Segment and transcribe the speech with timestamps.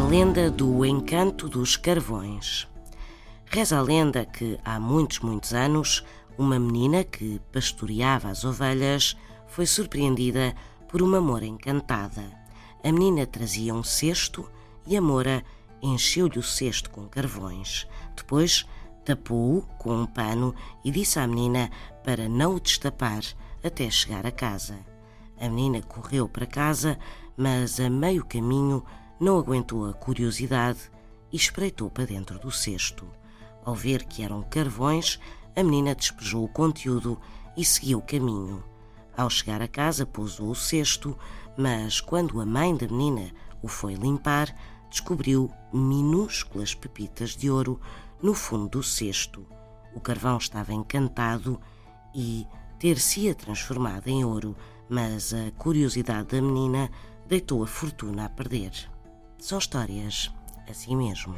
[0.00, 2.68] lenda do encanto dos carvões.
[3.46, 6.04] Reza a lenda que há muitos, muitos anos,
[6.36, 9.16] uma menina que pastoreava as ovelhas
[9.46, 10.54] foi surpreendida
[10.88, 12.24] por uma moura encantada.
[12.82, 14.50] A menina trazia um cesto
[14.86, 15.44] e a moura
[15.80, 17.86] encheu-lhe o cesto com carvões.
[18.16, 18.66] Depois
[19.04, 21.70] tapou-o com um pano e disse à menina
[22.02, 23.22] para não o destapar
[23.62, 24.76] até chegar a casa.
[25.40, 26.98] A menina correu para casa,
[27.36, 28.84] mas a meio caminho
[29.18, 30.90] não aguentou a curiosidade
[31.32, 33.06] e espreitou para dentro do cesto.
[33.64, 35.18] Ao ver que eram carvões,
[35.56, 37.18] a menina despejou o conteúdo
[37.56, 38.62] e seguiu o caminho.
[39.16, 41.16] Ao chegar a casa, pousou o cesto,
[41.56, 43.30] mas quando a mãe da menina
[43.62, 44.54] o foi limpar,
[44.90, 47.80] descobriu minúsculas pepitas de ouro
[48.22, 49.46] no fundo do cesto.
[49.94, 51.60] O carvão estava encantado
[52.14, 52.46] e
[52.78, 54.56] ter-se-ia transformado em ouro,
[54.88, 56.90] mas a curiosidade da menina
[57.26, 58.93] deitou a fortuna a perder.
[59.38, 60.30] São histórias
[60.68, 61.36] assim mesmo.